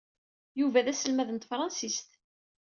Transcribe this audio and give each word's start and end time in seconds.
Yuba 0.59 0.85
d 0.85 0.87
aselmad 0.91 1.29
n 1.31 1.37
tefṛensist. 1.37 2.09